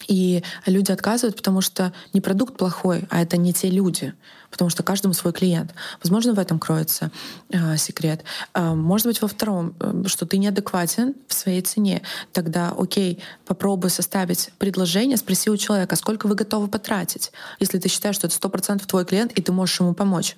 [0.09, 4.15] и люди отказывают, потому что не продукт плохой, а это не те люди
[4.51, 5.75] потому что каждому свой клиент.
[6.03, 7.11] Возможно, в этом кроется
[7.51, 8.25] э, секрет.
[8.55, 12.03] Э, может быть, во втором, э, что ты неадекватен в своей цене.
[12.33, 18.17] Тогда, окей, попробуй составить предложение, спроси у человека, сколько вы готовы потратить, если ты считаешь,
[18.17, 20.37] что это сто процентов твой клиент, и ты можешь ему помочь.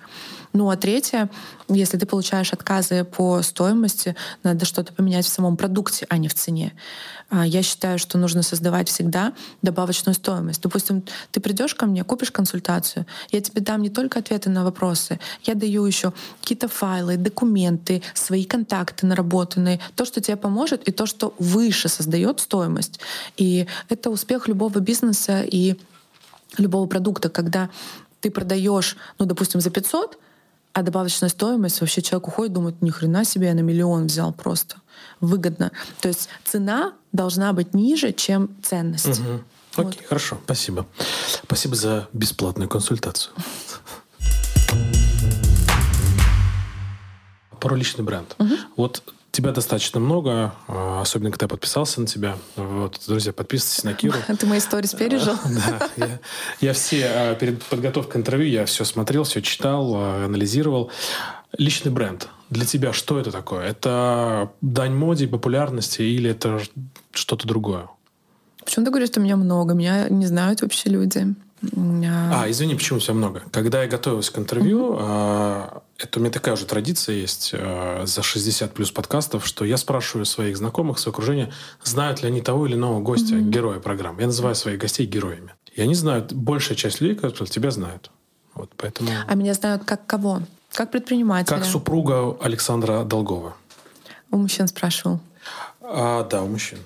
[0.51, 1.29] Ну а третье,
[1.67, 6.33] если ты получаешь отказы по стоимости, надо что-то поменять в самом продукте, а не в
[6.33, 6.73] цене.
[7.29, 10.61] А, я считаю, что нужно создавать всегда добавочную стоимость.
[10.61, 15.19] Допустим, ты придешь ко мне, купишь консультацию, я тебе дам не только ответы на вопросы,
[15.43, 16.11] я даю еще
[16.41, 22.39] какие-то файлы, документы, свои контакты наработанные, то, что тебе поможет, и то, что выше создает
[22.39, 22.99] стоимость.
[23.37, 25.75] И это успех любого бизнеса и
[26.57, 27.69] любого продукта, когда
[28.21, 30.17] ты продаешь, ну, допустим, за 500,
[30.73, 34.77] а добавочная стоимость вообще человек уходит, думает, ни хрена себе, я на миллион взял просто.
[35.19, 35.71] Выгодно.
[36.01, 39.19] То есть цена должна быть ниже, чем ценность.
[39.19, 39.41] Угу.
[39.75, 40.07] Окей, вот.
[40.07, 40.85] хорошо, спасибо.
[41.43, 43.33] Спасибо за бесплатную консультацию.
[47.59, 48.35] Про личный бренд.
[48.39, 48.55] Угу.
[48.77, 52.35] Вот Тебя достаточно много, а, особенно когда я подписался на тебя.
[52.55, 54.17] Вот, друзья, подписывайтесь на Киру.
[54.39, 55.35] Ты мои сторис пережил?
[55.45, 56.19] Да, я,
[56.61, 60.91] я все, а, перед подготовкой к интервью, я все смотрел, все читал, а, анализировал.
[61.57, 62.29] Личный бренд.
[62.49, 63.65] Для тебя что это такое?
[63.65, 66.61] Это дань моде, популярности или это
[67.11, 67.87] что-то другое?
[68.63, 69.73] Почему ты говоришь, что меня много?
[69.73, 71.35] Меня не знают вообще люди.
[71.61, 73.43] А, извини, почему тебя много?
[73.51, 75.81] Когда я готовился к интервью, mm-hmm.
[75.97, 80.25] это у меня такая же традиция есть а, за 60 плюс подкастов, что я спрашиваю
[80.25, 81.51] своих знакомых, свое окружение,
[81.83, 83.49] знают ли они того или иного гостя, mm-hmm.
[83.49, 84.21] героя программы.
[84.21, 85.53] Я называю своих гостей героями.
[85.75, 88.09] И они знают, большая часть людей, которые тебя знают.
[88.53, 89.09] Вот, поэтому...
[89.27, 90.41] А меня знают как кого?
[90.73, 91.57] Как предпринимателя?
[91.57, 93.55] Как супруга Александра Долгова.
[94.31, 95.19] У мужчин спрашивал.
[95.81, 96.79] А, да, у мужчин.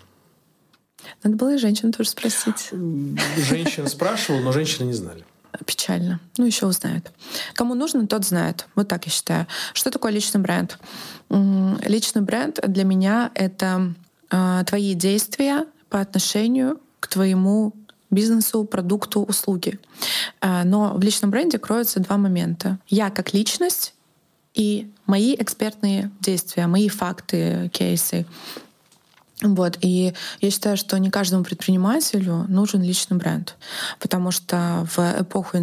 [1.23, 2.69] Надо было и женщин тоже спросить.
[3.37, 5.23] Женщин спрашивал, но женщины не знали.
[5.65, 6.19] Печально.
[6.37, 7.11] Ну, еще узнают.
[7.53, 8.67] Кому нужно, тот знает.
[8.75, 9.47] Вот так я считаю.
[9.73, 10.79] Что такое личный бренд?
[11.29, 13.93] Личный бренд для меня— это
[14.31, 17.73] а, твои действия по отношению к твоему
[18.09, 19.79] бизнесу, продукту, услуге.
[20.41, 22.79] А, но в личном бренде кроются два момента.
[22.87, 23.93] Я как личность
[24.53, 28.25] и мои экспертные действия, мои факты, кейсы.
[29.43, 29.77] Вот.
[29.81, 33.55] И я считаю, что не каждому предпринимателю нужен личный бренд,
[33.99, 35.57] потому что в эпоху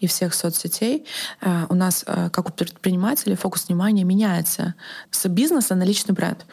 [0.00, 1.04] и всех соцсетей
[1.40, 4.74] э, у нас, э, как у предпринимателей, фокус внимания меняется
[5.10, 6.44] с бизнеса на личный бренд.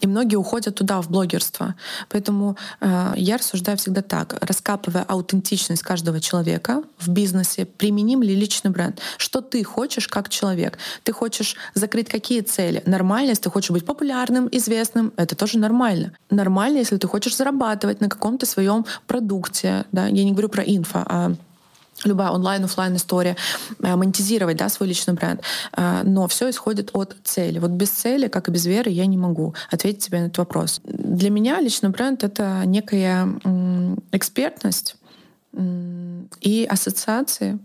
[0.00, 1.74] И многие уходят туда, в блогерство.
[2.08, 8.70] Поэтому э, я рассуждаю всегда так, раскапывая аутентичность каждого человека в бизнесе, применим ли личный
[8.70, 9.00] бренд.
[9.16, 10.78] Что ты хочешь как человек?
[11.02, 12.82] Ты хочешь закрыть какие цели?
[12.86, 16.12] Нормально, если ты хочешь быть популярным, известным, это тоже нормально.
[16.30, 19.84] Нормально, если ты хочешь зарабатывать на каком-то своем продукте.
[19.92, 20.06] Да?
[20.06, 21.34] Я не говорю про инфо, а
[22.04, 23.36] любая онлайн офлайн история,
[23.82, 25.42] э, монетизировать да, свой личный бренд.
[25.76, 27.58] Э, но все исходит от цели.
[27.58, 30.80] Вот без цели, как и без веры, я не могу ответить тебе на этот вопрос.
[30.84, 33.28] Для меня личный бренд— это некая
[34.12, 34.96] экспертность
[36.40, 37.58] и ассоциации.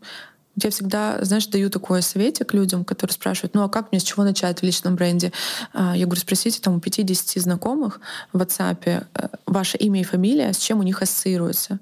[0.55, 4.23] Я всегда, знаешь, даю такое советик людям, которые спрашивают, ну а как мне, с чего
[4.23, 5.31] начать в личном бренде?
[5.73, 7.99] Э, я говорю, спросите там у 50 знакомых
[8.31, 9.05] в WhatsApp
[9.45, 11.79] ваше имя и фамилия, с чем у них ассоциируется.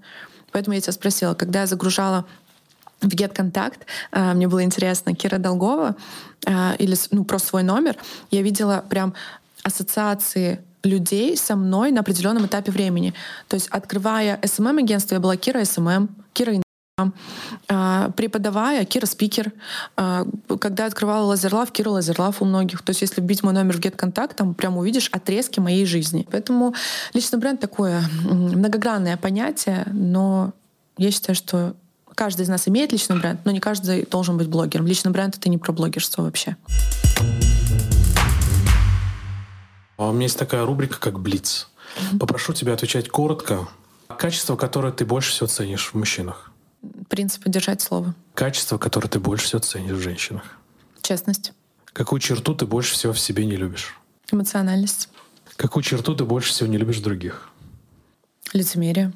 [0.52, 2.26] Поэтому я тебя спросила, когда я загружала
[3.02, 3.80] в GetContact,
[4.34, 5.96] мне было интересно, Кира Долгова
[6.46, 7.96] или ну, просто свой номер,
[8.30, 9.14] я видела прям
[9.64, 13.14] ассоциации людей со мной на определенном этапе времени.
[13.48, 16.62] То есть, открывая SMM-агентство, я была Кира SMM, Кира
[17.68, 19.52] а, преподавая, Кира спикер.
[19.96, 20.26] А,
[20.60, 22.82] когда открывала Лазерлав, Кира Лазерлав у многих.
[22.84, 26.28] То есть если вбить мой номер в GetContact, там прямо увидишь отрезки моей жизни.
[26.32, 26.76] Поэтому
[27.14, 30.54] личный бренд такое многогранное понятие, но
[30.98, 31.76] я считаю, что
[32.16, 34.88] каждый из нас имеет личный бренд, но не каждый должен быть блогером.
[34.88, 36.56] Личный бренд— это не про блогерство вообще.
[39.98, 41.68] А у меня есть такая рубрика, как «Блиц».
[42.20, 43.68] Попрошу тебя отвечать коротко.
[44.18, 46.52] Качество, которое ты больше всего ценишь в мужчинах?
[47.10, 48.16] Принцип держать слово.
[48.34, 50.44] Качество, которое ты больше всего ценишь в женщинах?
[51.02, 51.54] Честность.
[51.94, 53.96] Какую черту ты больше всего в себе не любишь?
[54.32, 55.10] Эмоциональность.
[55.58, 57.50] Какую черту ты больше всего не любишь в других?
[58.54, 59.12] Лицемерие.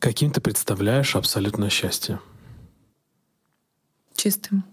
[0.00, 2.20] Каким ты представляешь абсолютное счастье?
[4.14, 4.64] Чистым.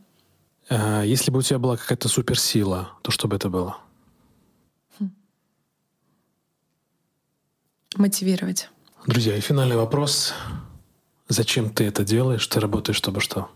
[0.70, 3.78] А, если бы у тебя была какая-то суперсила, то что бы это было?
[4.98, 5.12] Хм.
[7.98, 8.70] Мотивировать.
[9.06, 10.34] Друзья, и финальный вопрос.
[11.28, 12.48] Зачем ты это делаешь?
[12.48, 13.52] Ты работаешь, чтобы что?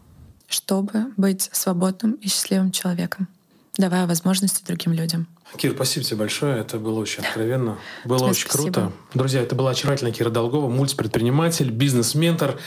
[0.49, 3.29] Чтобы быть свободным и счастливым человеком,
[3.77, 5.27] давая возможности другим людям.
[5.57, 6.59] Кир, спасибо тебе большое.
[6.59, 7.77] Это было очень откровенно.
[8.05, 8.73] Было Тебе очень спасибо.
[8.73, 8.91] круто.
[9.13, 12.59] Друзья, это была очаровательная Кира Долгова, мультипредприниматель, бизнес-ментор,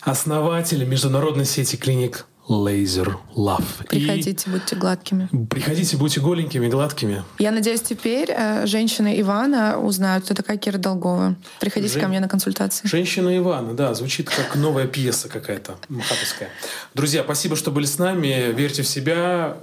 [0.00, 3.64] основатель международной сети клиник Laser Love.
[3.88, 5.28] Приходите, и будьте гладкими.
[5.48, 7.24] Приходите, будьте голенькими, гладкими.
[7.38, 11.36] Я надеюсь, теперь э, женщины Ивана узнают, кто такая Кира Долгова.
[11.58, 12.02] Приходите Жен...
[12.02, 12.86] ко мне на консультации.
[12.86, 16.50] Женщина Ивана, да, звучит как новая пьеса какая-то, махатовская.
[16.92, 18.52] Друзья, спасибо, что были с нами.
[18.54, 19.56] Верьте в себя,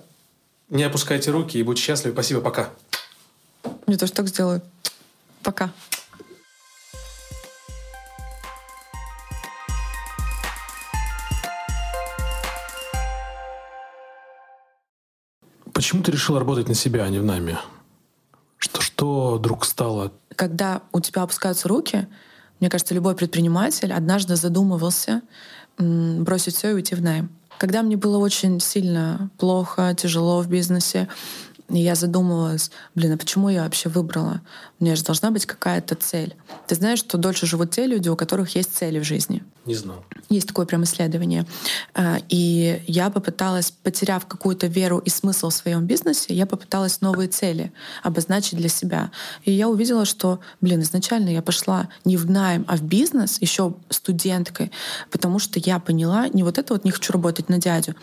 [0.72, 2.16] не опускайте руки и будьте счастливы.
[2.16, 2.70] Спасибо, пока.
[3.88, 4.62] Я тоже так сделаю.
[5.44, 5.70] Пока.
[15.74, 17.58] Почему ты решил работать на себя, а не в нами?
[18.58, 20.14] Что, что вдруг стало?
[20.36, 22.08] Когда у тебя опускаются руки,
[22.60, 25.22] мне кажется, любой предприниматель однажды задумывался
[25.78, 27.30] бросить все и уйти в найм.
[27.62, 31.08] Когда мне было очень сильно плохо, тяжело в бизнесе,
[31.72, 34.42] и я задумывалась, блин, а почему я вообще выбрала?
[34.80, 36.36] У меня же должна быть какая-то цель.
[36.68, 39.44] Ты знаешь, что дольше живут те люди, у которых есть цели в жизни.
[39.66, 40.04] Не знал.
[40.30, 41.46] Есть такое прям исследование.
[41.94, 47.30] А, и я попыталась, потеряв какую-то веру и смысл в своем бизнесе, я попыталась новые
[47.30, 49.12] цели обозначить для себя.
[49.44, 53.76] И я увидела, что, блин, изначально я пошла не в найм, а в бизнес, еще
[53.90, 54.72] студенткой,
[55.12, 57.96] потому что я поняла, не вот это вот не хочу работать на дядю,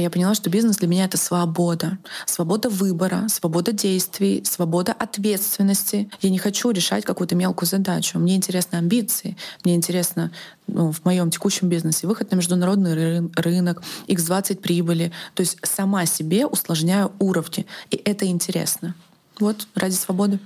[0.00, 1.98] я поняла, что бизнес для меня— это свобода.
[2.26, 6.08] Свобода выбора, свобода действий, свобода ответственности.
[6.22, 8.18] Я не хочу решать какую-то мелкую задачу.
[8.18, 10.30] Мне интересны амбиции, мне интересно
[10.66, 15.12] ну, в моем текущем бизнесе выход на международный ры- рынок, x20 прибыли.
[15.34, 17.66] То есть сама себе усложняю уровни.
[17.90, 18.94] И это интересно.
[19.40, 20.38] Вот, ради свободы.